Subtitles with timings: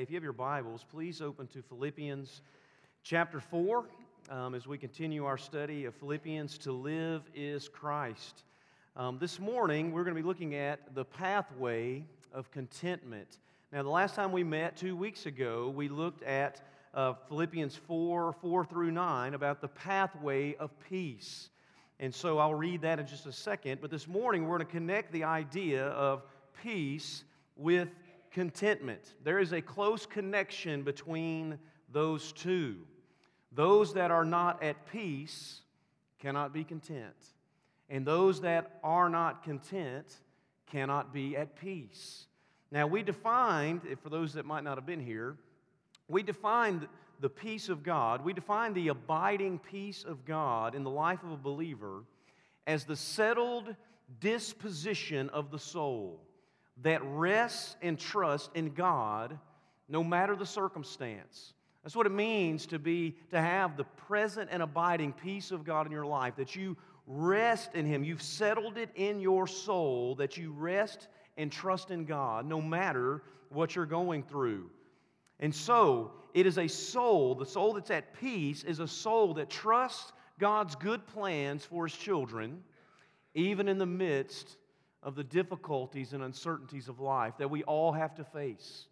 [0.00, 2.42] If you have your Bibles, please open to Philippians
[3.02, 3.84] chapter 4
[4.30, 8.44] um, as we continue our study of Philippians To Live is Christ.
[8.96, 13.38] Um, this morning, we're going to be looking at the pathway of contentment.
[13.72, 16.60] Now, the last time we met, two weeks ago, we looked at
[16.94, 21.50] uh, Philippians 4 4 through 9 about the pathway of peace.
[21.98, 23.80] And so I'll read that in just a second.
[23.80, 26.22] But this morning, we're going to connect the idea of
[26.62, 27.24] peace
[27.56, 27.88] with
[28.38, 29.14] contentment.
[29.24, 31.58] There is a close connection between
[31.90, 32.76] those two.
[33.50, 35.62] Those that are not at peace
[36.20, 37.16] cannot be content,
[37.90, 40.18] and those that are not content
[40.70, 42.28] cannot be at peace.
[42.70, 45.36] Now, we defined, for those that might not have been here,
[46.06, 46.86] we defined
[47.18, 51.32] the peace of God, we define the abiding peace of God in the life of
[51.32, 52.04] a believer
[52.68, 53.74] as the settled
[54.20, 56.20] disposition of the soul
[56.82, 59.38] that rests and trusts in God
[59.88, 61.54] no matter the circumstance.
[61.82, 65.86] That's what it means to be to have the present and abiding peace of God
[65.86, 66.76] in your life that you
[67.06, 68.04] rest in him.
[68.04, 73.22] You've settled it in your soul that you rest and trust in God no matter
[73.48, 74.70] what you're going through.
[75.40, 79.48] And so, it is a soul, the soul that's at peace is a soul that
[79.48, 82.62] trusts God's good plans for his children
[83.34, 84.56] even in the midst
[85.02, 88.86] of the difficulties and uncertainties of life that we all have to face.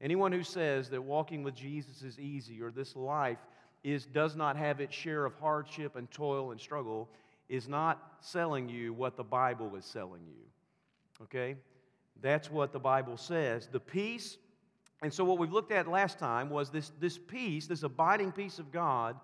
[0.00, 3.38] Anyone who says that walking with Jesus is easy or this life
[3.84, 7.08] is, does not have its share of hardship and toil and struggle
[7.48, 11.24] is not selling you what the Bible is selling you.
[11.24, 11.56] Okay?
[12.20, 13.68] That's what the Bible says.
[13.70, 14.38] The peace,
[15.02, 18.58] and so what we've looked at last time was this, this peace, this abiding peace
[18.58, 19.16] of God,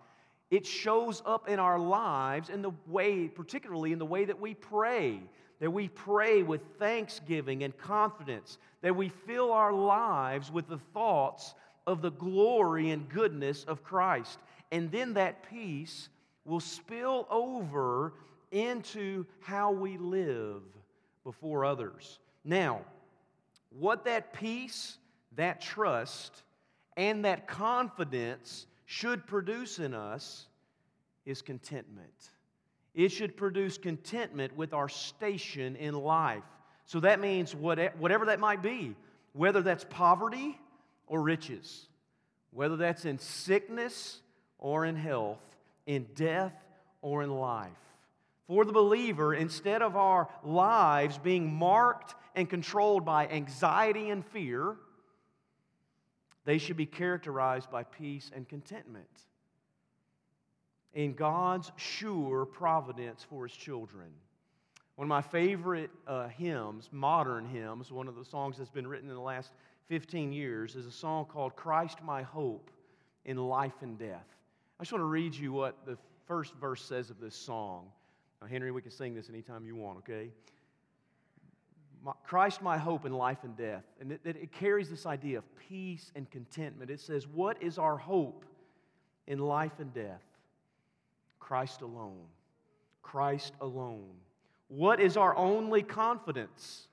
[0.51, 4.55] it shows up in our lives in the way, particularly in the way that we
[4.55, 5.21] pray
[5.61, 11.55] that we pray with thanksgiving and confidence, that we fill our lives with the thoughts
[11.87, 14.39] of the glory and goodness of Christ.
[14.71, 16.09] And then that peace
[16.45, 18.13] will spill over
[18.53, 20.63] into how we live
[21.25, 22.19] before others.
[22.45, 22.81] Now,
[23.71, 24.99] what that peace,
[25.37, 26.43] that trust,
[26.97, 30.47] and that confidence should produce in us
[31.27, 32.31] is contentment.
[32.99, 36.43] It should produce contentment with our station in life.
[36.85, 38.97] So that means whatever that might be,
[39.35, 40.59] whether that's poverty
[41.07, 41.87] or riches,
[42.51, 44.21] whether that's in sickness
[44.59, 45.39] or in health,
[45.87, 46.53] in death
[47.01, 47.71] or in life.
[48.49, 54.75] For the believer, instead of our lives being marked and controlled by anxiety and fear,
[56.45, 59.07] they should be characterized by peace and contentment
[60.95, 64.09] in God's sure providence for his children.
[64.97, 69.09] One of my favorite uh, hymns, modern hymns, one of the songs that's been written
[69.09, 69.53] in the last
[69.89, 72.71] 15 years, is a song called Christ My Hope
[73.25, 74.27] in Life and Death.
[74.79, 77.87] I just want to read you what the first verse says of this song.
[78.41, 80.31] Now, Henry, we can sing this anytime you want, okay?
[82.03, 83.85] My, Christ, my hope in life and death.
[84.01, 86.91] And it, it carries this idea of peace and contentment.
[86.91, 88.45] It says, What is our hope
[89.27, 90.23] in life and death?
[91.49, 92.27] Christ alone.
[93.01, 94.13] Christ alone.
[94.69, 96.89] What is our only confidence?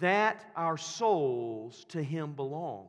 [0.00, 2.88] That our souls to Him belong.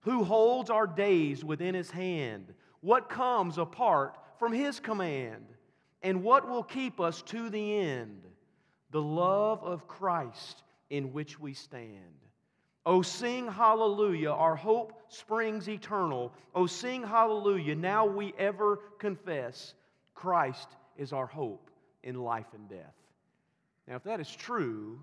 [0.00, 2.52] Who holds our days within His hand?
[2.80, 5.46] What comes apart from His command?
[6.02, 8.24] And what will keep us to the end?
[8.90, 12.18] The love of Christ in which we stand.
[12.84, 16.32] Oh, sing hallelujah, our hope springs eternal.
[16.56, 19.74] Oh, sing hallelujah, now we ever confess
[20.18, 21.70] Christ is our hope
[22.02, 22.96] in life and death.
[23.86, 24.98] Now, if that is true,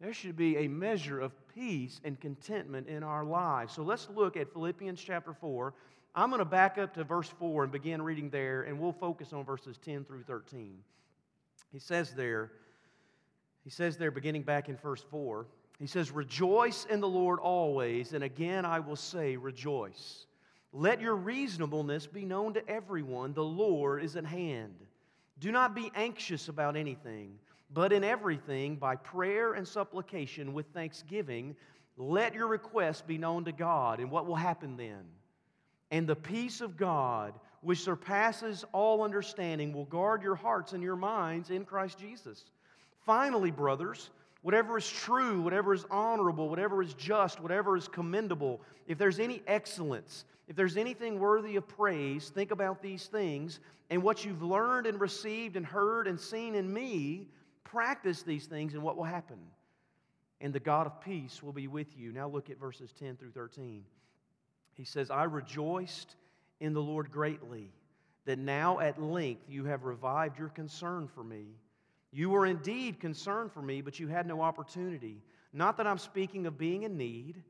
[0.00, 3.74] there should be a measure of peace and contentment in our lives.
[3.74, 5.74] So let's look at Philippians chapter 4.
[6.14, 9.34] I'm going to back up to verse 4 and begin reading there, and we'll focus
[9.34, 10.78] on verses 10 through 13.
[11.70, 12.52] He says there,
[13.62, 15.46] he says there, beginning back in verse 4,
[15.78, 20.24] he says, Rejoice in the Lord always, and again I will say, Rejoice.
[20.72, 23.32] Let your reasonableness be known to everyone.
[23.32, 24.74] The Lord is at hand.
[25.40, 27.38] Do not be anxious about anything,
[27.72, 31.54] but in everything, by prayer and supplication with thanksgiving,
[31.96, 34.00] let your requests be known to God.
[34.00, 35.04] And what will happen then?
[35.90, 40.96] And the peace of God, which surpasses all understanding, will guard your hearts and your
[40.96, 42.44] minds in Christ Jesus.
[43.06, 44.10] Finally, brothers,
[44.42, 49.42] whatever is true, whatever is honorable, whatever is just, whatever is commendable, if there's any
[49.46, 53.60] excellence, if there's anything worthy of praise, think about these things.
[53.90, 57.28] And what you've learned and received and heard and seen in me,
[57.64, 59.38] practice these things, and what will happen?
[60.40, 62.12] and the God of peace will be with you.
[62.12, 63.84] Now look at verses 10 through 13.
[64.74, 66.14] He says, I rejoiced
[66.60, 67.72] in the Lord greatly
[68.24, 71.46] that now at length you have revived your concern for me.
[72.12, 75.22] You were indeed concerned for me, but you had no opportunity.
[75.52, 77.42] Not that I'm speaking of being in need,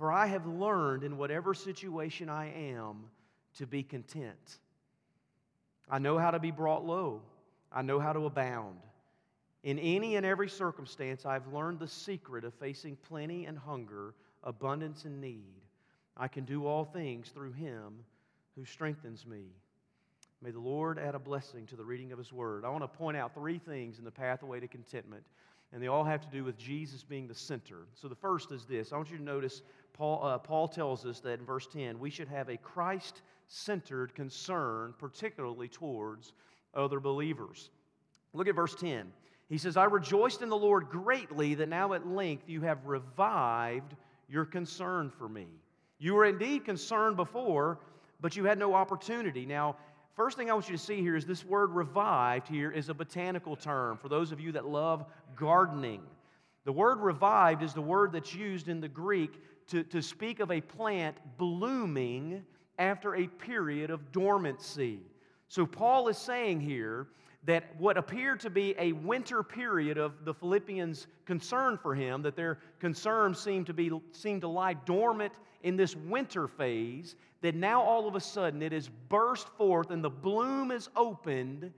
[0.00, 3.04] for I have learned in whatever situation I am
[3.58, 4.58] to be content.
[5.90, 7.20] I know how to be brought low,
[7.70, 8.78] I know how to abound.
[9.62, 15.04] In any and every circumstance, I've learned the secret of facing plenty and hunger, abundance
[15.04, 15.60] and need.
[16.16, 17.92] I can do all things through him
[18.56, 19.48] who strengthens me.
[20.40, 22.64] May the Lord add a blessing to the reading of his word.
[22.64, 25.24] I want to point out three things in the pathway to contentment,
[25.72, 27.86] and they all have to do with Jesus being the center.
[27.94, 29.62] So the first is this I want you to notice
[29.92, 34.14] Paul, uh, Paul tells us that in verse 10, we should have a Christ centered
[34.14, 36.32] concern, particularly towards
[36.74, 37.70] other believers.
[38.32, 39.12] Look at verse 10.
[39.48, 43.96] He says, I rejoiced in the Lord greatly that now at length you have revived
[44.28, 45.48] your concern for me.
[45.98, 47.80] You were indeed concerned before,
[48.20, 49.44] but you had no opportunity.
[49.44, 49.76] Now,
[50.14, 52.94] first thing I want you to see here is this word revived here is a
[52.94, 55.04] botanical term for those of you that love
[55.36, 56.02] gardening.
[56.64, 59.32] The word revived is the word that's used in the Greek
[59.68, 62.44] to, to speak of a plant blooming
[62.78, 65.00] after a period of dormancy.
[65.48, 67.08] So, Paul is saying here
[67.44, 72.36] that what appeared to be a winter period of the Philippians' concern for him, that
[72.36, 77.82] their concern seemed to, be, seemed to lie dormant in this winter phase, that now
[77.82, 81.72] all of a sudden it has burst forth and the bloom is opened,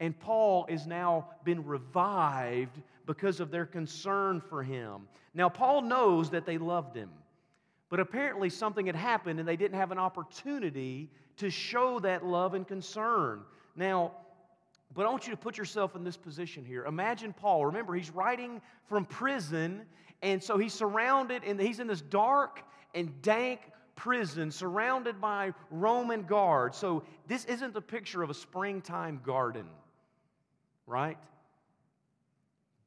[0.00, 5.08] and Paul is now been revived because of their concern for him.
[5.34, 7.10] Now, Paul knows that they loved him,
[7.88, 12.54] but apparently something had happened and they didn't have an opportunity to show that love
[12.54, 13.42] and concern.
[13.76, 14.12] Now,
[14.94, 16.84] but I want you to put yourself in this position here.
[16.86, 17.66] Imagine Paul.
[17.66, 19.82] Remember, he's writing from prison,
[20.22, 22.62] and so he's surrounded, and he's in this dark
[22.94, 23.60] and dank
[23.96, 26.76] prison surrounded by Roman guards.
[26.76, 29.66] So this isn't the picture of a springtime garden,
[30.86, 31.18] right?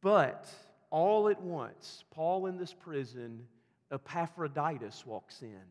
[0.02, 0.48] But
[0.90, 3.46] all at once, Paul in this prison,
[3.92, 5.62] Epaphroditus walks in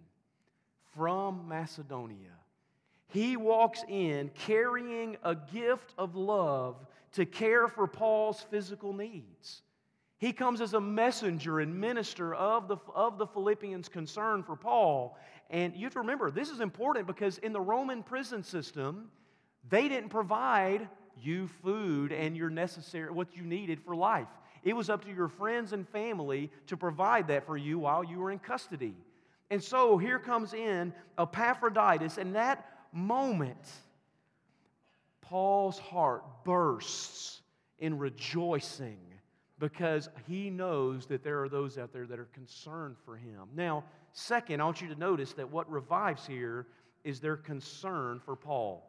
[0.94, 2.40] from Macedonia
[3.10, 6.76] he walks in carrying a gift of love
[7.12, 9.62] to care for Paul's physical needs.
[10.20, 15.16] He comes as a messenger and minister of the, of the Philippians' concern for Paul.
[15.48, 19.10] And you have to remember, this is important because in the Roman prison system,
[19.70, 20.86] they didn't provide
[21.18, 24.28] you food and your necessary what you needed for life.
[24.62, 28.18] It was up to your friends and family to provide that for you while you
[28.18, 28.94] were in custody.
[29.48, 33.70] And so here comes in Epaphroditus, and that moment,
[35.22, 37.40] Paul's heart bursts
[37.78, 38.98] in rejoicing
[39.60, 43.42] because he knows that there are those out there that are concerned for him.
[43.54, 46.66] Now, second, I want you to notice that what revives here
[47.04, 48.82] is their concern for Paul.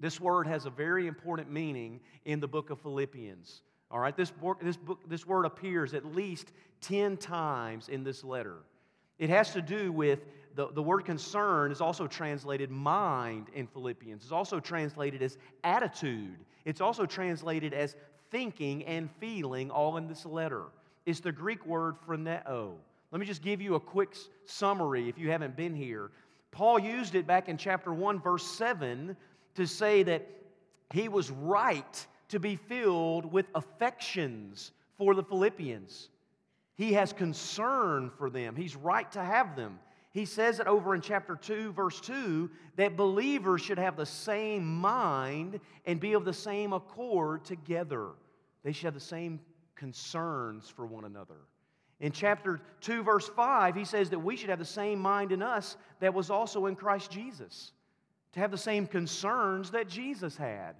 [0.00, 3.62] This word has a very important meaning in the book of Philippians.
[3.90, 8.24] All right, this, book, this, book, this word appears at least 10 times in this
[8.24, 8.56] letter.
[9.18, 10.20] It has to do with
[10.56, 14.24] the, the word concern is also translated mind in Philippians.
[14.24, 16.38] It's also translated as attitude.
[16.64, 17.96] It's also translated as
[18.32, 20.64] thinking and feeling, all in this letter.
[21.06, 22.72] It's the Greek word phroneo.
[23.12, 26.10] Let me just give you a quick summary if you haven't been here.
[26.50, 29.16] Paul used it back in chapter 1, verse 7,
[29.54, 30.26] to say that
[30.92, 36.08] he was right to be filled with affections for the Philippians.
[36.74, 38.56] He has concern for them.
[38.56, 39.78] He's right to have them
[40.12, 44.64] he says it over in chapter 2, verse 2, that believers should have the same
[44.64, 48.08] mind and be of the same accord together.
[48.62, 49.40] They should have the same
[49.74, 51.36] concerns for one another.
[52.00, 55.40] In chapter 2, verse 5, he says that we should have the same mind in
[55.40, 57.72] us that was also in Christ Jesus,
[58.32, 60.74] to have the same concerns that Jesus had.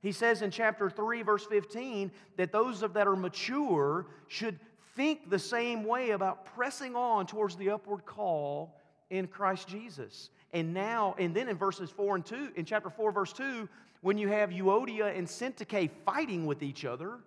[0.00, 4.58] He says in chapter 3, verse 15, that those that are mature should
[4.94, 8.76] think the same way about pressing on towards the upward call
[9.10, 10.30] in Christ Jesus.
[10.52, 13.68] And now, and then in verses 4 and 2, in chapter 4, verse 2,
[14.00, 17.18] when you have Euodia and Syntyche fighting with each other,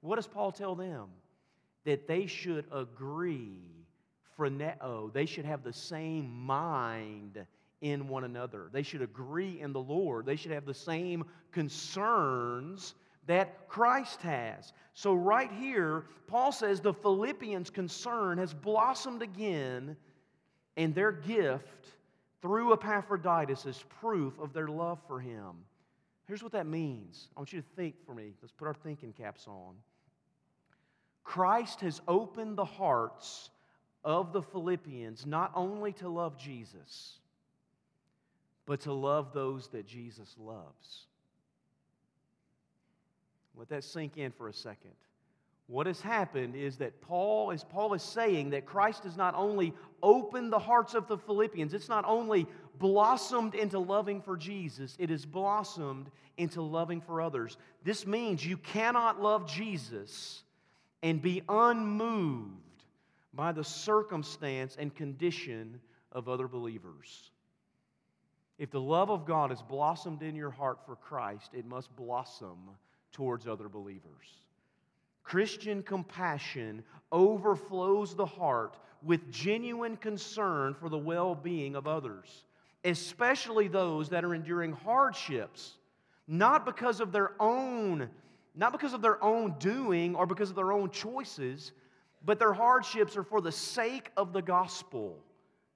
[0.00, 1.08] what does Paul tell them?
[1.84, 3.56] That they should agree,
[4.36, 7.44] phroneo, they should have the same mind
[7.80, 8.68] in one another.
[8.72, 10.26] They should agree in the Lord.
[10.26, 12.94] They should have the same concerns
[13.26, 14.72] that Christ has.
[14.94, 19.96] So, right here, Paul says the Philippians' concern has blossomed again
[20.76, 21.88] and their gift
[22.40, 25.56] through Epaphroditus is proof of their love for him.
[26.26, 27.28] Here's what that means.
[27.36, 28.32] I want you to think for me.
[28.40, 29.74] Let's put our thinking caps on.
[31.28, 33.50] Christ has opened the hearts
[34.02, 37.18] of the Philippians not only to love Jesus,
[38.64, 41.04] but to love those that Jesus loves.
[43.54, 44.92] Let that sink in for a second.
[45.66, 49.74] What has happened is that Paul, as Paul is saying, that Christ has not only
[50.02, 52.46] opened the hearts of the Philippians, it's not only
[52.78, 57.58] blossomed into loving for Jesus, it has blossomed into loving for others.
[57.84, 60.42] This means you cannot love Jesus
[61.02, 62.52] and be unmoved
[63.34, 65.80] by the circumstance and condition
[66.12, 67.30] of other believers.
[68.58, 72.70] If the love of God has blossomed in your heart for Christ, it must blossom
[73.12, 74.26] towards other believers.
[75.22, 82.44] Christian compassion overflows the heart with genuine concern for the well being of others,
[82.84, 85.74] especially those that are enduring hardships,
[86.26, 88.08] not because of their own.
[88.58, 91.70] Not because of their own doing or because of their own choices,
[92.24, 95.16] but their hardships are for the sake of the gospel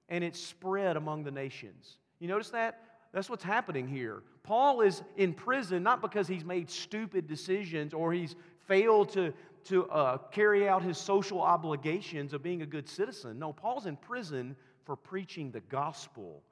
[0.09, 1.99] and it's spread among the nations.
[2.19, 2.81] You notice that?
[3.13, 4.25] That's what's happening here.
[4.43, 8.35] Paul is in prison not because he's made stupid decisions or he's
[8.67, 9.33] failed to,
[9.67, 13.39] to uh, carry out his social obligations of being a good citizen.
[13.39, 16.43] No, Paul's in prison for preaching the gospel.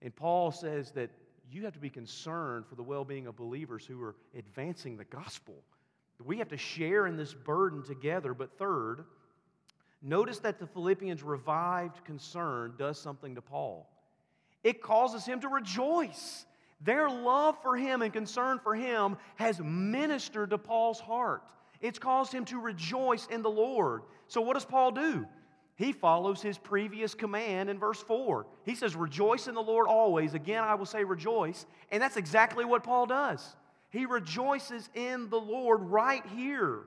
[0.00, 1.10] And Paul says that
[1.54, 5.04] you have to be concerned for the well being of believers who are advancing the
[5.04, 5.54] gospel.
[6.24, 8.34] We have to share in this burden together.
[8.34, 9.04] But third,
[10.02, 13.88] notice that the Philippians' revived concern does something to Paul.
[14.62, 16.46] It causes him to rejoice.
[16.80, 21.42] Their love for him and concern for him has ministered to Paul's heart.
[21.80, 24.02] It's caused him to rejoice in the Lord.
[24.28, 25.26] So, what does Paul do?
[25.76, 28.46] He follows his previous command in verse 4.
[28.64, 30.34] He says, Rejoice in the Lord always.
[30.34, 31.66] Again, I will say rejoice.
[31.90, 33.56] And that's exactly what Paul does.
[33.90, 36.80] He rejoices in the Lord right here.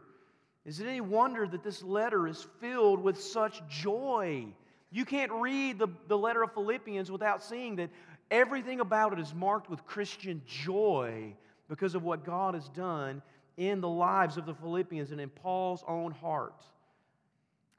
[0.66, 4.46] Is it any wonder that this letter is filled with such joy?
[4.92, 7.90] You can't read the, the letter of Philippians without seeing that
[8.32, 11.34] everything about it is marked with Christian joy
[11.70, 13.22] because of what God has done
[13.58, 16.64] in the lives of the Philippians and in Paul's own heart.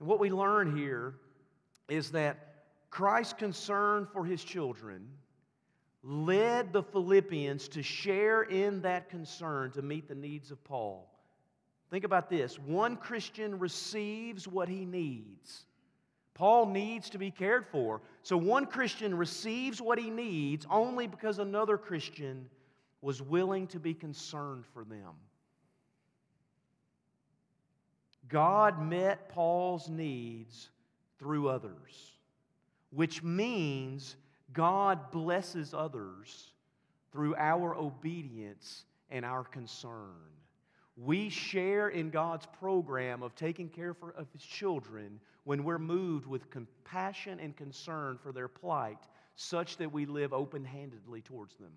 [0.00, 1.14] And what we learn here
[1.88, 2.54] is that
[2.90, 5.08] Christ's concern for his children
[6.02, 11.10] led the Philippians to share in that concern to meet the needs of Paul.
[11.90, 15.64] Think about this one Christian receives what he needs.
[16.34, 18.00] Paul needs to be cared for.
[18.22, 22.48] So one Christian receives what he needs only because another Christian
[23.02, 25.14] was willing to be concerned for them.
[28.28, 30.70] God met Paul's needs
[31.18, 32.12] through others,
[32.90, 34.16] which means
[34.52, 36.52] God blesses others
[37.12, 40.14] through our obedience and our concern.
[40.96, 46.26] We share in God's program of taking care for, of His children when we're moved
[46.26, 48.98] with compassion and concern for their plight,
[49.36, 51.72] such that we live open handedly towards them.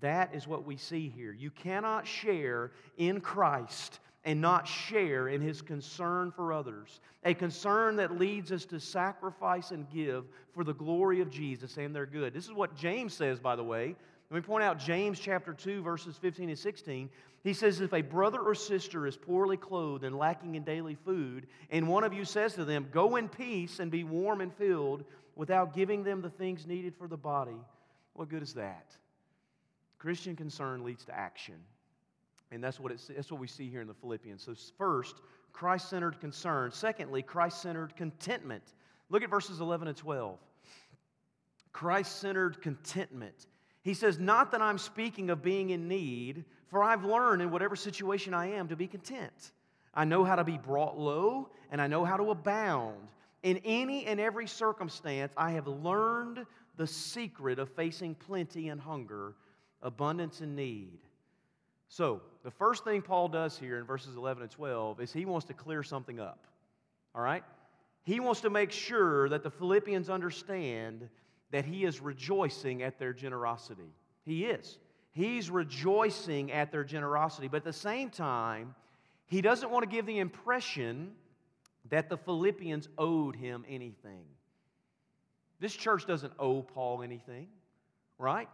[0.00, 1.32] That is what we see here.
[1.32, 7.96] You cannot share in Christ and not share in his concern for others, a concern
[7.96, 12.34] that leads us to sacrifice and give for the glory of Jesus and their good.
[12.34, 13.96] This is what James says, by the way.
[14.30, 17.08] Let me point out James chapter 2, verses 15 and 16.
[17.42, 21.46] He says, If a brother or sister is poorly clothed and lacking in daily food,
[21.70, 25.04] and one of you says to them, Go in peace and be warm and filled,
[25.36, 27.56] without giving them the things needed for the body,
[28.12, 28.94] what good is that?
[29.98, 31.54] Christian concern leads to action.
[32.50, 34.42] And that's what, it's, that's what we see here in the Philippians.
[34.42, 35.16] So, first,
[35.52, 36.70] Christ centered concern.
[36.72, 38.62] Secondly, Christ centered contentment.
[39.10, 40.38] Look at verses 11 and 12.
[41.72, 43.46] Christ centered contentment.
[43.82, 47.76] He says, Not that I'm speaking of being in need, for I've learned in whatever
[47.76, 49.52] situation I am to be content.
[49.94, 53.08] I know how to be brought low, and I know how to abound.
[53.42, 59.34] In any and every circumstance, I have learned the secret of facing plenty and hunger,
[59.82, 60.98] abundance and need.
[61.88, 65.46] So, the first thing Paul does here in verses 11 and 12 is he wants
[65.46, 66.46] to clear something up.
[67.14, 67.42] All right?
[68.04, 71.08] He wants to make sure that the Philippians understand
[71.50, 73.90] that he is rejoicing at their generosity.
[74.24, 74.78] He is.
[75.12, 77.48] He's rejoicing at their generosity.
[77.48, 78.74] But at the same time,
[79.26, 81.12] he doesn't want to give the impression
[81.90, 84.24] that the Philippians owed him anything.
[85.60, 87.48] This church doesn't owe Paul anything,
[88.18, 88.48] right?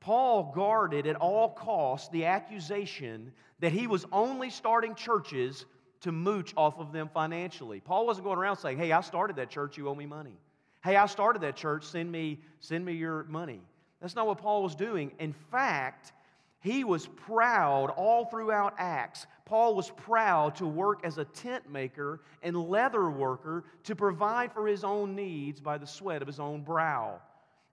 [0.00, 5.66] Paul guarded at all costs the accusation that he was only starting churches
[6.00, 7.80] to mooch off of them financially.
[7.80, 10.38] Paul wasn't going around saying, Hey, I started that church, you owe me money.
[10.84, 13.60] Hey, I started that church, send me, send me your money.
[14.00, 15.10] That's not what Paul was doing.
[15.18, 16.12] In fact,
[16.60, 19.26] He was proud all throughout Acts.
[19.44, 24.66] Paul was proud to work as a tent maker and leather worker to provide for
[24.66, 27.20] his own needs by the sweat of his own brow.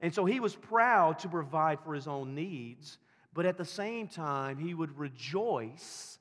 [0.01, 2.97] And so he was proud to provide for his own needs,
[3.33, 6.19] but at the same time, he would rejoice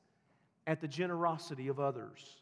[0.67, 2.41] at the generosity of others.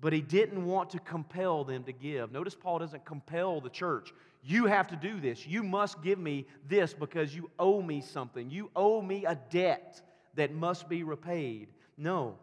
[0.00, 2.32] But he didn't want to compel them to give.
[2.32, 4.12] Notice Paul doesn't compel the church.
[4.42, 5.46] You have to do this.
[5.46, 8.50] You must give me this because you owe me something.
[8.50, 10.00] You owe me a debt
[10.36, 11.68] that must be repaid.
[11.98, 12.38] No.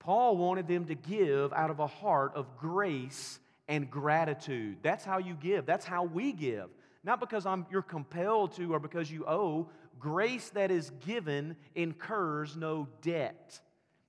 [0.00, 3.38] Paul wanted them to give out of a heart of grace
[3.68, 4.78] and gratitude.
[4.82, 5.66] That's how you give.
[5.66, 6.68] That's how we give.
[7.04, 9.68] Not because I'm, you're compelled to or because you owe.
[9.98, 13.60] Grace that is given incurs no debt.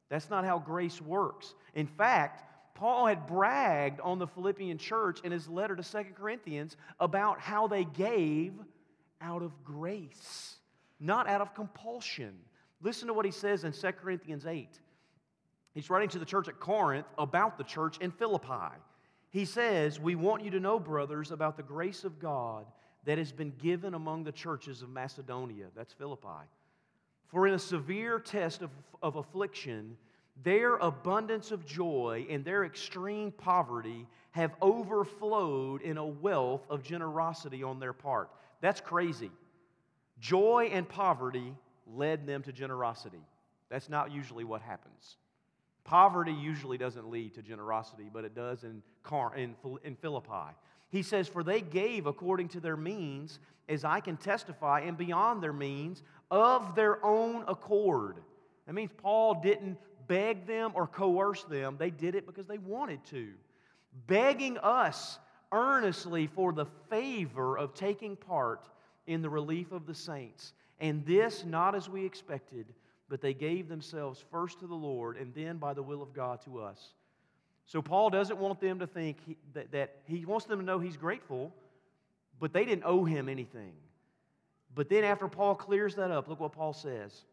[0.10, 1.54] That's not how grace works.
[1.74, 6.78] In fact, Paul had bragged on the Philippian church in his letter to Second Corinthians
[7.00, 8.54] about how they gave
[9.22, 10.56] out of grace,
[11.00, 12.34] not out of compulsion.
[12.82, 14.80] Listen to what he says in 2 Corinthians 8.
[15.74, 18.75] He's writing to the church at Corinth about the church in Philippi.
[19.32, 22.66] He says, We want you to know, brothers, about the grace of God
[23.06, 25.68] that has been given among the churches of Macedonia.
[25.76, 26.48] That's Philippi.
[27.28, 28.70] For in a severe test of,
[29.02, 29.98] of affliction,
[30.44, 37.64] their abundance of joy and their extreme poverty have overflowed in a wealth of generosity
[37.64, 38.30] on their part.
[38.62, 39.32] That's crazy.
[40.20, 41.54] Joy and poverty
[41.88, 43.22] led them to generosity.
[43.70, 45.18] That's not usually what happens.
[45.84, 50.56] Poverty usually doesn't lead to generosity, but it does in, Car- in, in Philippi.
[50.96, 55.44] He says, For they gave according to their means, as I can testify, and beyond
[55.44, 58.22] their means, of their own accord.
[58.66, 63.04] That means Paul didn't beg them or coerce them, they did it because they wanted
[63.08, 63.34] to.
[64.08, 65.20] Begging us
[65.52, 68.70] earnestly for the favor of taking part
[69.06, 70.54] in the relief of the saints.
[70.80, 72.68] And this not as we expected,
[73.10, 76.42] but they gave themselves first to the Lord and then by the will of God
[76.46, 76.94] to us.
[77.66, 80.80] So Paul doesn't want them to think he, that, that he wants them to know
[80.80, 81.52] he's grateful,
[82.40, 83.74] but they didn't owe him anything.
[84.74, 87.25] But then after Paul clears that up, look what Paul says.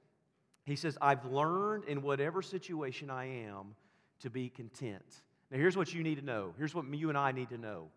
[0.65, 3.75] He says, I've learned in whatever situation I am
[4.21, 5.23] to be content.
[5.51, 6.55] Now, here's what you need to know.
[6.57, 7.89] Here's what you and I need to know.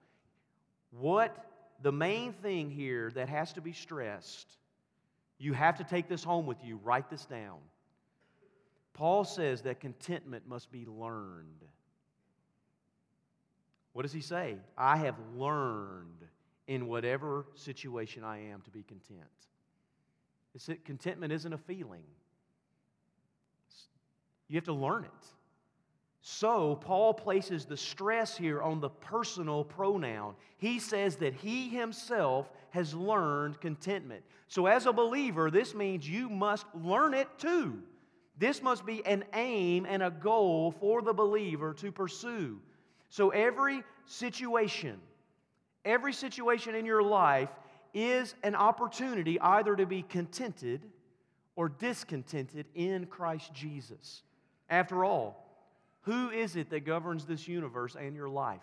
[0.92, 1.46] What
[1.82, 4.58] the main thing here that has to be stressed,
[5.38, 7.60] you have to take this home with you, write this down.
[8.94, 11.66] Paul says that contentment must be learned.
[13.96, 14.58] What does he say?
[14.78, 16.26] I have learned
[16.68, 19.22] in whatever situation I am to be content.
[20.54, 22.04] It's contentment isn't a feeling.
[24.50, 25.28] You have to learn it.
[26.20, 30.36] So, Paul places the stress here on the personal pronoun.
[30.58, 34.24] He says that he himself has learned contentment.
[34.50, 37.80] So, as a believer, this means you must learn it too.
[38.38, 42.60] This must be an aim and a goal for the believer to pursue.
[43.10, 45.00] So, every situation,
[45.84, 47.50] every situation in your life
[47.94, 50.82] is an opportunity either to be contented
[51.56, 54.24] or discontented in Christ Jesus.
[54.70, 55.46] After all,
[56.02, 58.62] who is it that governs this universe and your life?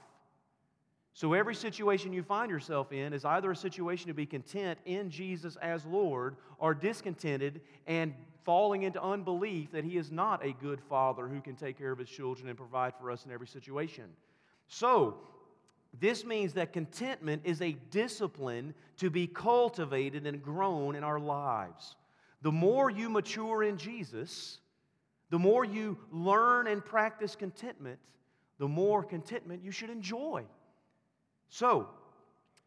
[1.15, 5.11] So, every situation you find yourself in is either a situation to be content in
[5.11, 10.81] Jesus as Lord or discontented and falling into unbelief that He is not a good
[10.89, 14.05] Father who can take care of His children and provide for us in every situation.
[14.69, 15.19] So,
[15.99, 21.97] this means that contentment is a discipline to be cultivated and grown in our lives.
[22.41, 24.59] The more you mature in Jesus,
[25.31, 27.99] the more you learn and practice contentment,
[28.59, 30.45] the more contentment you should enjoy.
[31.49, 31.89] So,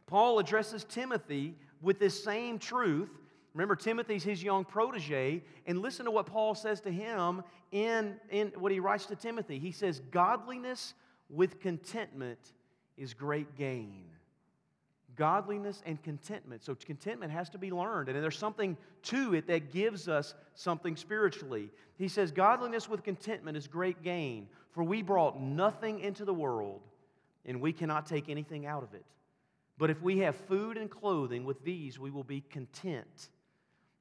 [0.08, 3.10] Paul addresses Timothy with this same truth.
[3.54, 8.52] Remember, Timothy's his young protege, and listen to what Paul says to him in, in
[8.58, 9.58] what he writes to Timothy.
[9.58, 10.94] He says, Godliness
[11.30, 12.54] with contentment
[12.98, 14.06] is great gain
[15.16, 16.64] godliness and contentment.
[16.64, 20.96] So, contentment has to be learned, and there's something to it that gives us something
[20.96, 21.70] spiritually.
[21.98, 26.82] He says, Godliness with contentment is great gain, for we brought nothing into the world,
[27.46, 29.06] and we cannot take anything out of it.
[29.78, 33.30] But if we have food and clothing, with these we will be content.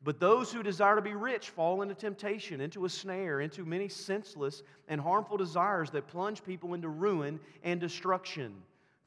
[0.04, 3.88] But those who desire to be rich fall into temptation, into a snare, into many
[3.88, 8.54] senseless and harmful desires that plunge people into ruin and destruction.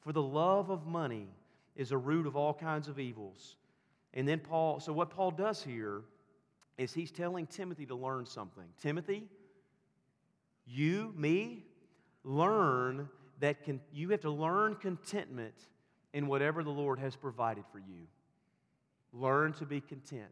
[0.00, 1.28] For the love of money
[1.76, 3.56] is a root of all kinds of evils.
[4.12, 6.02] And then Paul, so what Paul does here
[6.76, 8.64] is he's telling Timothy to learn something.
[8.82, 9.28] Timothy,
[10.66, 11.64] you, me,
[12.24, 13.08] learn
[13.38, 15.54] that con- you have to learn contentment
[16.12, 18.08] in whatever the Lord has provided for you.
[19.12, 20.24] Learn to be content.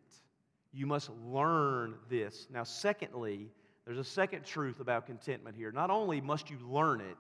[0.76, 2.48] You must learn this.
[2.52, 3.48] Now, secondly,
[3.86, 5.72] there's a second truth about contentment here.
[5.72, 7.16] Not only must you learn it,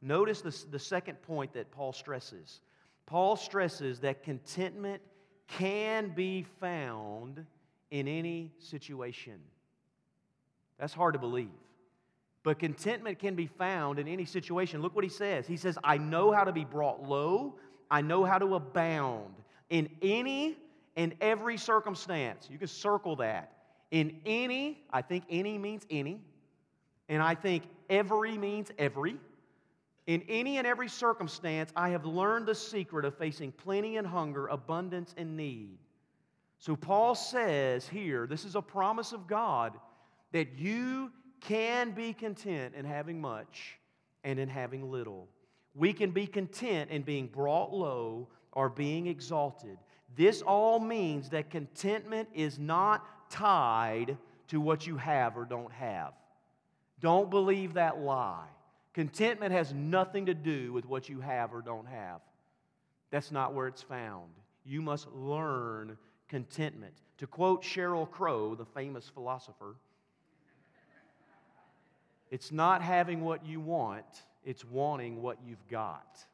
[0.00, 2.60] notice the, the second point that Paul stresses.
[3.06, 5.02] Paul stresses that contentment
[5.48, 7.44] can be found
[7.90, 9.40] in any situation.
[10.78, 11.50] That's hard to believe.
[12.44, 14.80] But contentment can be found in any situation.
[14.80, 15.48] Look what he says.
[15.48, 17.56] He says, I know how to be brought low,
[17.90, 19.34] I know how to abound
[19.70, 20.56] in any
[20.96, 22.48] and every circumstance.
[22.50, 23.52] You can circle that.
[23.90, 26.20] In any, I think any means any,
[27.08, 29.16] and I think every means every.
[30.06, 34.48] In any and every circumstance, I have learned the secret of facing plenty and hunger,
[34.48, 35.78] abundance and need.
[36.58, 39.74] So, Paul says here, this is a promise of God
[40.32, 43.78] that you can be content in having much
[44.24, 45.28] and in having little.
[45.74, 49.78] We can be content in being brought low or being exalted.
[50.16, 54.16] This all means that contentment is not tied
[54.48, 56.12] to what you have or don't have.
[57.00, 58.48] Don't believe that lie.
[58.92, 62.20] Contentment has nothing to do with what you have or don't have.
[63.10, 64.30] That's not where it's found.
[64.64, 65.96] You must learn
[66.28, 66.94] contentment.
[67.18, 69.76] To quote Sheryl Crow, the famous philosopher,
[72.30, 74.04] it's not having what you want,
[74.44, 76.24] it's wanting what you've got.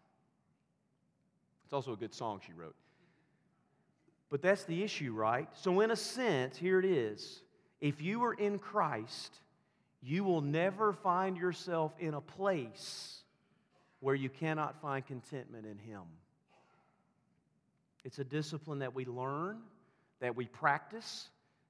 [1.64, 2.76] It's also a good song she wrote.
[4.30, 5.48] But that's the issue, right?
[5.54, 7.42] So, in a sense, here it is.
[7.80, 9.40] If you are in Christ,
[10.02, 13.22] you will never find yourself in a place
[14.00, 16.02] where you cannot find contentment in Him.
[18.04, 19.58] It's a discipline that we learn,
[20.20, 21.28] that we practice,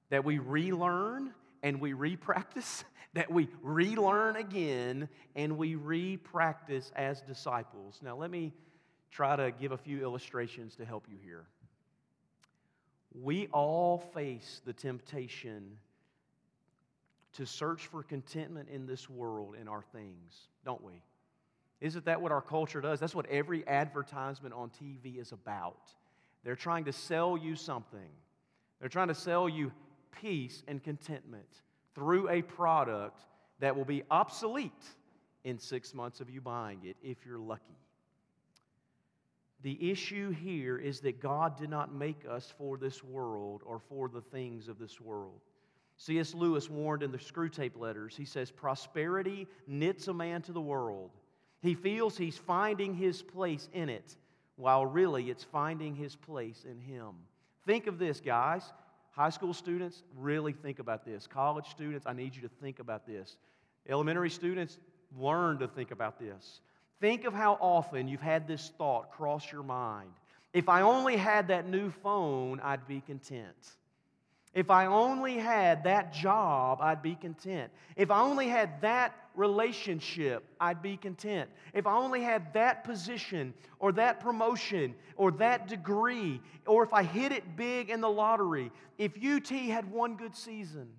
[0.09, 7.99] that we relearn, and we repractice, that we relearn again, and we repractice as disciples.
[8.03, 8.53] Now, let me
[9.11, 11.45] try to give a few illustrations to help you here.
[13.13, 15.77] We all face the temptation
[17.33, 21.01] to search for contentment in this world in our things, don't we?
[21.81, 22.99] Isn't that what our culture does?
[22.99, 25.93] That's what every advertisement on TV is about.
[26.43, 28.09] They're trying to sell you something.
[28.79, 29.71] They're trying to sell you
[30.21, 31.61] peace and contentment
[31.95, 33.21] through a product
[33.59, 34.71] that will be obsolete
[35.43, 37.77] in six months of you buying it if you're lucky.
[39.61, 44.07] The issue here is that God did not make us for this world or for
[44.07, 45.41] the things of this world.
[45.97, 46.33] C.S.
[46.33, 51.11] Lewis warned in the Screwtape letters, he says, Prosperity knits a man to the world.
[51.61, 54.15] He feels he's finding his place in it,
[54.55, 57.15] while really it's finding his place in him.
[57.65, 58.63] Think of this, guys.
[59.11, 61.27] High school students, really think about this.
[61.27, 63.35] College students, I need you to think about this.
[63.89, 64.77] Elementary students,
[65.17, 66.61] learn to think about this.
[66.99, 70.11] Think of how often you've had this thought cross your mind.
[70.53, 73.55] If I only had that new phone, I'd be content.
[74.53, 77.71] If I only had that job, I'd be content.
[77.95, 81.49] If I only had that relationship, I'd be content.
[81.73, 87.03] If I only had that position or that promotion or that degree, or if I
[87.03, 90.89] hit it big in the lottery, if UT had one good season,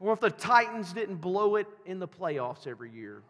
[0.00, 3.22] or if the Titans didn't blow it in the playoffs every year.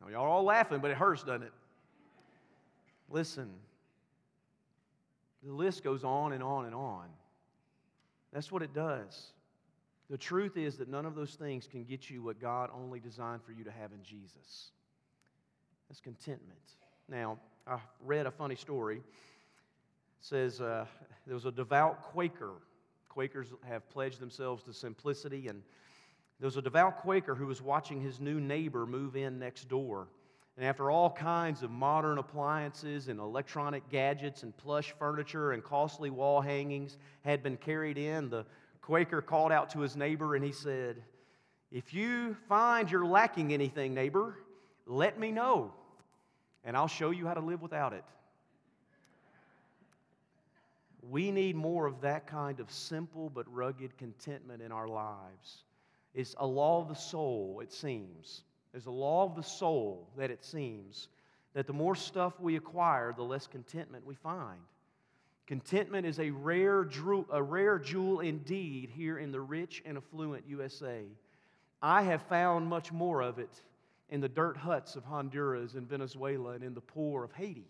[0.00, 1.52] Now, y'all all laughing, but it hurts, doesn't it?
[3.08, 3.50] Listen,
[5.42, 7.06] the list goes on and on and on.
[8.32, 9.32] That's what it does.
[10.08, 13.42] The truth is that none of those things can get you what God only designed
[13.42, 14.70] for you to have in Jesus.
[15.88, 16.58] That's contentment.
[17.08, 18.96] Now, I read a funny story.
[18.96, 19.02] It
[20.20, 20.86] says uh,
[21.26, 22.54] there was a devout Quaker.
[23.08, 25.62] Quakers have pledged themselves to simplicity, and
[26.40, 30.08] there was a devout Quaker who was watching his new neighbor move in next door.
[30.56, 36.08] And after all kinds of modern appliances and electronic gadgets and plush furniture and costly
[36.08, 38.46] wall hangings had been carried in, the
[38.80, 41.02] Quaker called out to his neighbor and he said,
[41.70, 44.38] If you find you're lacking anything, neighbor,
[44.86, 45.74] let me know,
[46.64, 48.04] and I'll show you how to live without it.
[51.02, 55.64] We need more of that kind of simple but rugged contentment in our lives.
[56.14, 58.42] It's a law of the soul, it seems.
[58.72, 61.08] There's a law of the soul that it seems
[61.54, 64.60] that the more stuff we acquire, the less contentment we find.
[65.46, 66.88] Contentment is a rare,
[67.30, 71.04] a rare jewel indeed here in the rich and affluent USA.
[71.82, 73.62] I have found much more of it
[74.10, 77.66] in the dirt huts of Honduras and Venezuela and in the poor of Haiti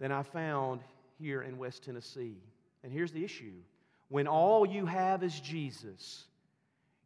[0.00, 0.80] than I found
[1.18, 2.38] here in West Tennessee.
[2.82, 3.60] And here's the issue
[4.08, 6.24] when all you have is Jesus,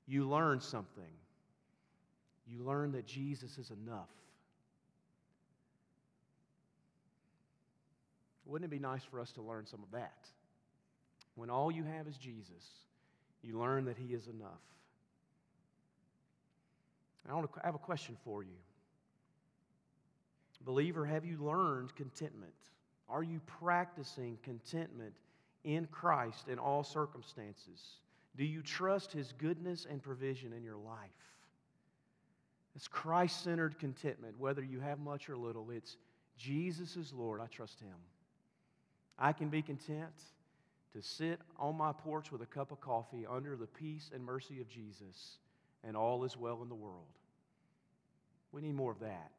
[0.07, 1.05] you learn something.
[2.47, 4.09] You learn that Jesus is enough.
[8.45, 10.29] Wouldn't it be nice for us to learn some of that?
[11.35, 12.65] When all you have is Jesus,
[13.43, 14.63] you learn that He is enough.
[17.29, 18.57] I want to have a question for you.
[20.65, 22.53] Believer, have you learned contentment?
[23.09, 25.13] Are you practicing contentment
[25.65, 27.99] in Christ in all circumstances?
[28.37, 31.11] Do you trust His goodness and provision in your life?
[32.75, 35.71] It's Christ centered contentment, whether you have much or little.
[35.71, 35.97] It's
[36.37, 37.41] Jesus is Lord.
[37.41, 37.97] I trust Him.
[39.19, 40.13] I can be content
[40.93, 44.61] to sit on my porch with a cup of coffee under the peace and mercy
[44.61, 45.39] of Jesus,
[45.83, 47.07] and all is well in the world.
[48.53, 49.33] We need more of that.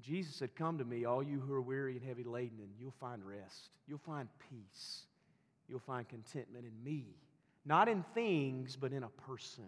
[0.00, 2.94] Jesus said, Come to me, all you who are weary and heavy laden, and you'll
[3.00, 3.70] find rest.
[3.88, 5.02] You'll find peace.
[5.68, 7.04] You'll find contentment in me.
[7.64, 9.64] Not in things, but in a person.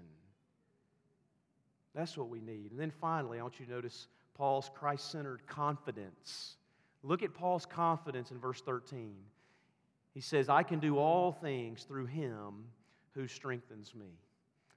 [1.94, 2.72] That's what we need.
[2.72, 6.56] And then finally, I want you to notice Paul's Christ centered confidence.
[7.02, 9.14] Look at Paul's confidence in verse 13.
[10.12, 12.64] He says, I can do all things through him
[13.14, 14.18] who strengthens me.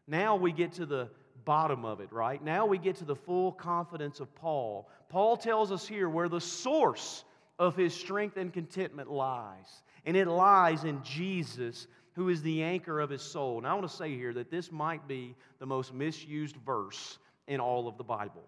[0.07, 1.09] Now we get to the
[1.43, 2.43] bottom of it, right?
[2.43, 4.89] Now we get to the full confidence of Paul.
[5.09, 7.23] Paul tells us here where the source
[7.57, 9.83] of his strength and contentment lies.
[10.09, 13.61] And it lies in Jesus, who is the anchor of his soul.
[13.61, 17.59] Now I want to say here that this might be the most misused verse in
[17.59, 18.41] all of the Bible.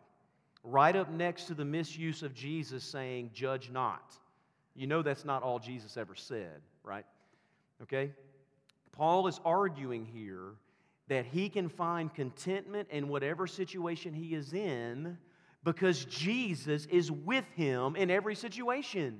[0.63, 4.11] Right up next to the misuse of Jesus saying, Judge not.
[4.73, 7.05] You know that's not all Jesus ever said, right?
[7.83, 8.11] Okay?
[8.91, 10.55] Paul is arguing here
[11.09, 15.15] that he can find contentment in whatever situation he is in
[15.63, 19.19] because Jesus is with him in every situation.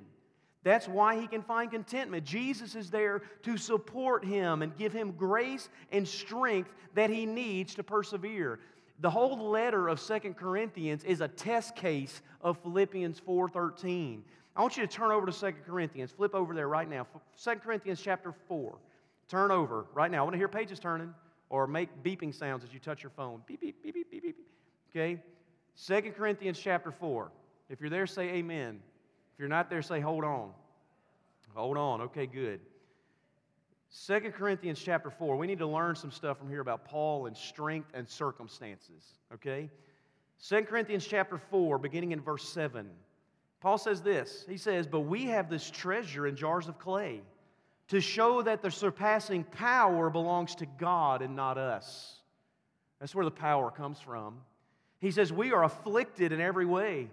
[0.64, 2.24] That's why he can find contentment.
[2.24, 7.74] Jesus is there to support him and give him grace and strength that he needs
[7.74, 8.60] to persevere.
[9.00, 14.22] The whole letter of Second Corinthians is a test case of Philippians 4:13.
[14.54, 16.12] I want you to turn over to Second Corinthians.
[16.12, 17.06] Flip over there right now.
[17.34, 18.78] Second Corinthians chapter 4.
[19.28, 20.18] Turn over right now.
[20.18, 21.12] I want to hear pages turning
[21.48, 23.42] or make beeping sounds as you touch your phone.
[23.46, 24.36] Beep, beep, beep, beep, beep, beep.
[24.90, 25.20] Okay?
[25.86, 27.32] 2 Corinthians chapter 4.
[27.70, 28.80] If you're there, say amen.
[29.32, 30.50] If you're not there, say hold on.
[31.54, 32.00] Hold on.
[32.02, 32.60] Okay, good.
[34.06, 35.36] 2 Corinthians chapter 4.
[35.36, 39.18] We need to learn some stuff from here about Paul and strength and circumstances.
[39.34, 39.70] Okay?
[40.48, 42.88] 2 Corinthians chapter 4, beginning in verse 7.
[43.60, 44.44] Paul says this.
[44.48, 47.20] He says, But we have this treasure in jars of clay
[47.88, 52.16] to show that the surpassing power belongs to God and not us.
[52.98, 54.38] That's where the power comes from.
[55.00, 57.10] He says, We are afflicted in every way,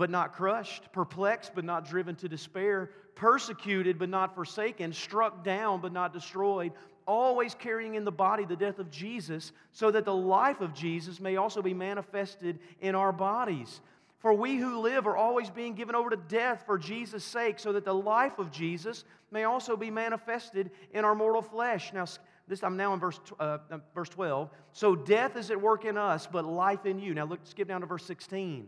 [0.00, 5.78] but not crushed, perplexed, but not driven to despair, persecuted, but not forsaken, struck down,
[5.82, 6.72] but not destroyed,
[7.06, 11.20] always carrying in the body the death of Jesus, so that the life of Jesus
[11.20, 13.82] may also be manifested in our bodies.
[14.20, 17.74] For we who live are always being given over to death for Jesus' sake, so
[17.74, 21.92] that the life of Jesus may also be manifested in our mortal flesh.
[21.92, 22.06] Now,
[22.48, 23.58] this I'm now in verse, uh,
[23.94, 24.48] verse 12.
[24.72, 27.12] So death is at work in us, but life in you.
[27.12, 28.66] Now look, skip down to verse 16.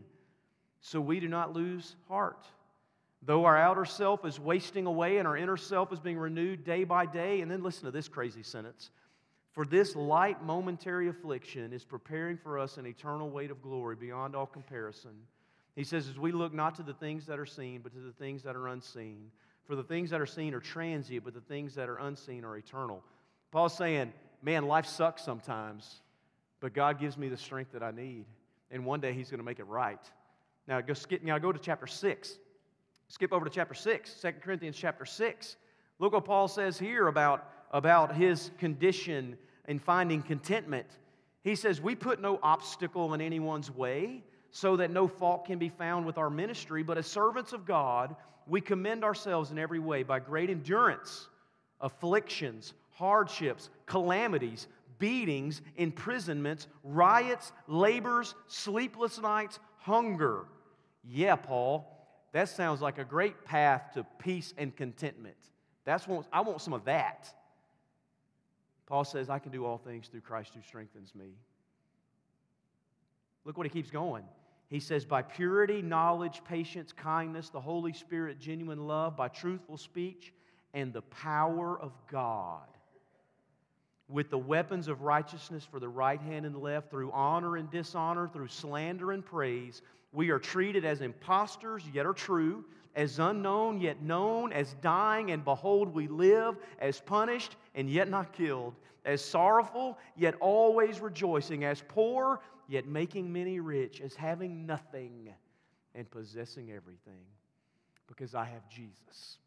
[0.82, 2.44] So we do not lose heart.
[3.22, 6.84] Though our outer self is wasting away and our inner self is being renewed day
[6.84, 7.40] by day.
[7.40, 8.90] And then listen to this crazy sentence.
[9.52, 14.36] For this light momentary affliction is preparing for us an eternal weight of glory beyond
[14.36, 15.12] all comparison
[15.74, 18.12] he says, as we look not to the things that are seen, but to the
[18.12, 19.30] things that are unseen.
[19.64, 22.56] For the things that are seen are transient, but the things that are unseen are
[22.56, 23.02] eternal.
[23.50, 26.02] Paul's saying, man, life sucks sometimes,
[26.60, 28.26] but God gives me the strength that I need.
[28.70, 30.00] And one day He's going to make it right.
[30.68, 32.38] Now, go skip, now go to chapter 6.
[33.08, 35.56] Skip over to chapter 6, 2 Corinthians chapter 6.
[35.98, 39.36] Look what Paul says here about, about his condition
[39.68, 40.86] in finding contentment.
[41.44, 45.68] He says, We put no obstacle in anyone's way so that no fault can be
[45.68, 48.14] found with our ministry, but as servants of God,
[48.46, 51.28] we commend ourselves in every way by great endurance,
[51.80, 60.44] afflictions, hardships, calamities, beatings, imprisonments, riots, labors, sleepless nights, hunger.
[61.04, 61.86] Yeah, Paul,
[62.32, 65.36] that sounds like a great path to peace and contentment.
[65.84, 67.28] That's what, I want some of that.
[68.86, 71.34] Paul says, I can do all things through Christ who strengthens me.
[73.44, 74.24] Look what he keeps going.
[74.68, 80.32] He says, by purity, knowledge, patience, kindness, the Holy Spirit, genuine love, by truthful speech,
[80.72, 82.66] and the power of God.
[84.12, 88.28] With the weapons of righteousness for the right hand and left, through honor and dishonor,
[88.28, 89.80] through slander and praise,
[90.12, 95.44] we are treated as impostors, yet are true, as unknown, yet known, as dying, and
[95.44, 98.74] behold, we live, as punished, and yet not killed,
[99.06, 105.32] as sorrowful, yet always rejoicing, as poor, yet making many rich, as having nothing
[105.94, 107.24] and possessing everything.
[108.08, 109.38] because I have Jesus.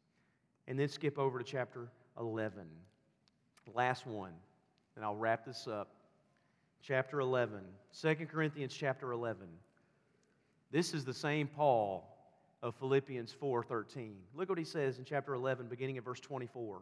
[0.67, 1.87] And then skip over to chapter
[2.19, 2.65] 11.
[3.75, 4.33] Last one,
[4.95, 5.89] and I'll wrap this up.
[6.81, 7.61] Chapter 11,
[7.99, 9.47] 2 Corinthians chapter 11.
[10.71, 12.07] This is the same Paul
[12.61, 14.15] of Philippians 4:13.
[14.35, 16.81] Look what he says in chapter 11 beginning at verse 24.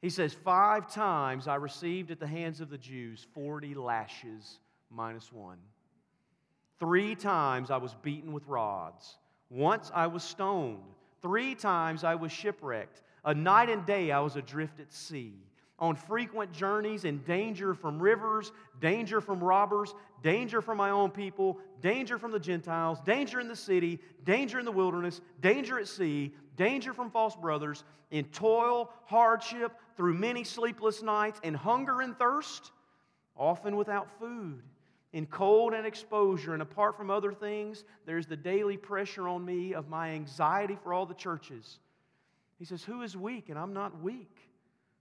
[0.00, 5.32] He says, "5 times I received at the hands of the Jews 40 lashes minus
[5.32, 5.58] 1.
[6.78, 9.18] 3 times I was beaten with rods.
[9.50, 10.94] Once I was stoned.
[11.20, 13.02] 3 times I was shipwrecked.
[13.24, 15.42] A night and day I was adrift at sea."
[15.78, 21.58] On frequent journeys in danger from rivers, danger from robbers, danger from my own people,
[21.80, 26.34] danger from the Gentiles, danger in the city, danger in the wilderness, danger at sea,
[26.56, 32.72] danger from false brothers, in toil, hardship, through many sleepless nights, in hunger and thirst,
[33.36, 34.62] often without food,
[35.12, 36.54] in cold and exposure.
[36.54, 40.92] And apart from other things, there's the daily pressure on me of my anxiety for
[40.92, 41.78] all the churches.
[42.58, 44.47] He says, Who is weak and I'm not weak?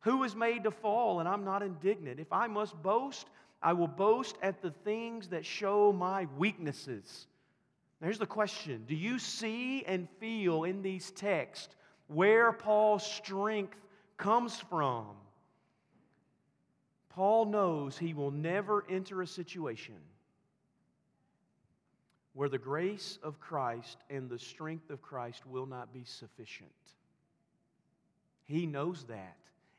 [0.07, 2.17] Who is made to fall and I'm not indignant?
[2.17, 3.27] If I must boast,
[3.61, 7.27] I will boast at the things that show my weaknesses.
[8.01, 11.75] Here's the question Do you see and feel in these texts
[12.07, 13.75] where Paul's strength
[14.15, 15.07] comes from?
[17.09, 19.99] Paul knows he will never enter a situation
[22.31, 26.71] where the grace of Christ and the strength of Christ will not be sufficient.
[28.45, 29.35] He knows that.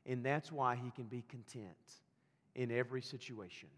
[0.09, 1.77] And that's why he can be content
[2.55, 3.69] in every situation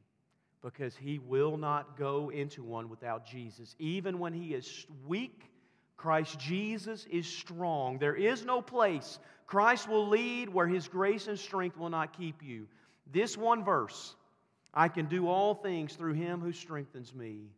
[0.62, 3.75] because he will not go into one without Jesus.
[3.79, 5.51] Even when he is weak,
[5.97, 7.99] Christ Jesus is strong.
[7.99, 9.19] There is no place
[9.51, 12.69] Christ will lead where his grace and strength will not keep you.
[13.12, 14.14] This one verse,
[14.73, 17.49] I can do all things through him who strengthens me,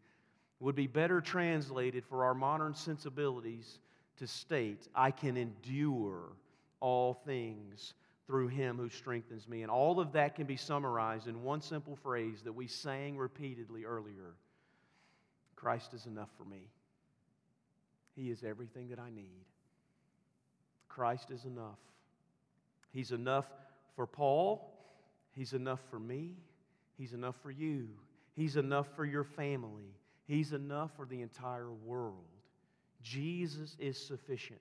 [0.58, 3.78] would be better translated for our modern sensibilities
[4.16, 6.22] to state, I can endure
[6.80, 7.92] all things
[8.26, 9.62] through him who strengthens me.
[9.62, 13.84] And all of that can be summarized in one simple phrase that we sang repeatedly
[13.84, 14.34] earlier
[15.56, 16.68] Christ is enough for me.
[18.16, 19.44] He is everything that I need.
[20.88, 21.78] Christ is enough.
[22.92, 23.46] He's enough
[23.94, 24.72] for Paul.
[25.30, 26.34] He's enough for me.
[26.98, 27.88] He's enough for you.
[28.34, 29.94] He's enough for your family.
[30.26, 32.24] He's enough for the entire world.
[33.02, 34.60] Jesus is sufficient.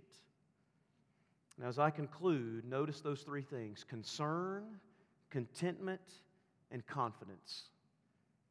[1.62, 4.63] Now, as I conclude, notice those three things concern,
[5.30, 6.02] contentment,
[6.71, 7.69] and confidence.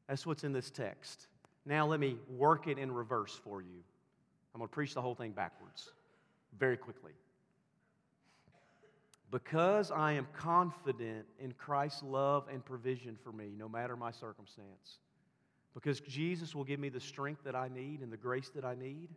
[0.09, 1.27] That's what's in this text.
[1.66, 3.83] Now, let me work it in reverse for you.
[4.55, 5.90] I'm going to preach the whole thing backwards
[6.57, 7.12] very quickly.
[9.33, 14.99] Because I am confident in Christ's love and provision for me, no matter my circumstance,
[15.75, 18.75] because Jesus will give me the strength that I need and the grace that I
[18.75, 19.09] need,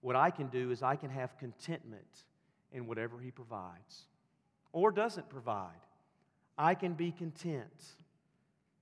[0.00, 2.24] what I can do is I can have contentment
[2.72, 4.06] in whatever He provides
[4.72, 5.70] or doesn't provide.
[6.58, 7.96] I can be content.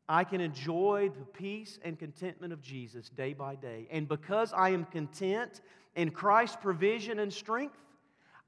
[0.08, 3.86] I can enjoy the peace and contentment of Jesus day by day.
[3.90, 5.60] And because I am content
[5.94, 7.78] in Christ's provision and strength,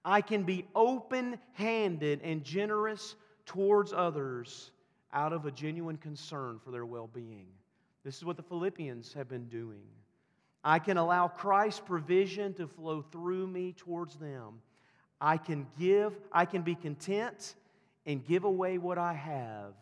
[0.05, 3.14] I can be open handed and generous
[3.46, 4.72] towards others
[5.12, 7.46] out of a genuine concern for their well being.
[8.05, 9.85] This is what the Philippians have been doing.
[10.64, 14.61] I can allow Christ's provision to flow through me towards them
[15.24, 17.54] I can give, I can be content
[18.06, 19.74] and give away what I have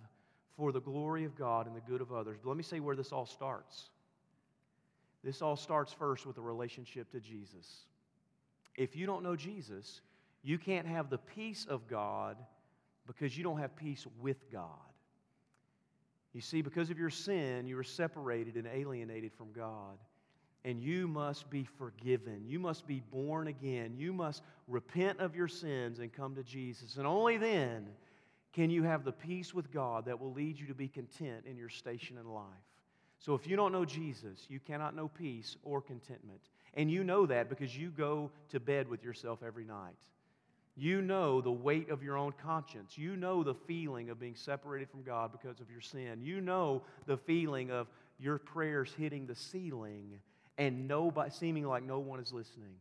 [0.55, 2.37] for the glory of God and the good of others.
[2.43, 3.89] But let me say where this all starts.
[5.25, 7.87] This all starts first with a relationship to Jesus.
[8.77, 10.03] If you don't know Jesus,
[10.43, 12.37] you can't have the peace of God
[13.07, 14.69] because you don't have peace with God.
[16.35, 19.97] You see, because of your sin, you were separated and alienated from God
[20.65, 22.43] and you must be forgiven.
[22.47, 23.95] You must be born again.
[23.97, 26.97] You must repent of your sins and come to Jesus.
[26.97, 27.89] And only then
[28.53, 31.57] can you have the peace with God that will lead you to be content in
[31.57, 32.45] your station in life.
[33.19, 36.41] So if you don't know Jesus, you cannot know peace or contentment.
[36.75, 39.95] And you know that because you go to bed with yourself every night.
[40.77, 42.97] You know the weight of your own conscience.
[42.97, 46.21] You know the feeling of being separated from God because of your sin.
[46.23, 50.19] You know the feeling of your prayers hitting the ceiling
[50.61, 52.75] and nobody, seeming like no one is listening.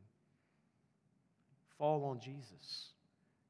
[1.78, 2.90] Fall on Jesus.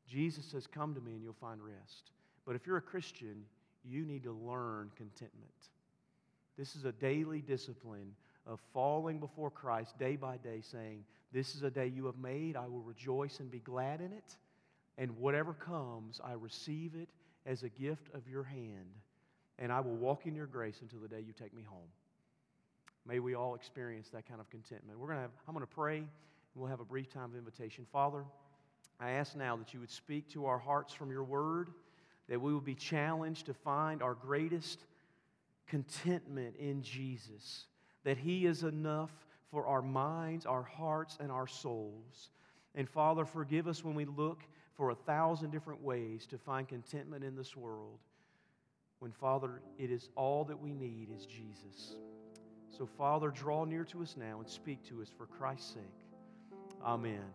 [0.07, 2.11] Jesus says, Come to me and you'll find rest.
[2.45, 3.43] But if you're a Christian,
[3.83, 5.49] you need to learn contentment.
[6.59, 8.13] This is a daily discipline
[8.45, 12.55] of falling before Christ day by day, saying, This is a day you have made.
[12.55, 14.35] I will rejoice and be glad in it.
[14.99, 17.09] And whatever comes, I receive it
[17.47, 18.93] as a gift of your hand.
[19.57, 21.89] And I will walk in your grace until the day you take me home.
[23.05, 24.99] May we all experience that kind of contentment.
[24.99, 25.97] We're to have, I'm going to pray.
[25.97, 26.07] And
[26.55, 27.85] we'll have a brief time of invitation.
[27.91, 28.23] Father,
[28.99, 31.69] I ask now that you would speak to our hearts from your word,
[32.27, 34.85] that we will be challenged to find our greatest
[35.67, 37.65] contentment in Jesus,
[38.03, 39.11] that He is enough
[39.51, 42.29] for our minds, our hearts, and our souls.
[42.75, 44.43] And Father, forgive us when we look
[44.73, 47.99] for a thousand different ways to find contentment in this world,
[48.99, 51.95] when, Father, it is all that we need is Jesus.
[52.77, 55.83] So, Father, draw near to us now and speak to us for Christ's sake.
[56.83, 57.29] Amen.